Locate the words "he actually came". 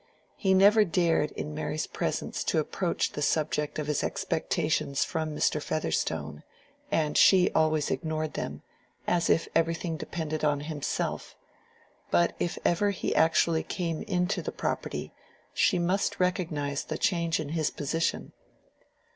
12.89-14.01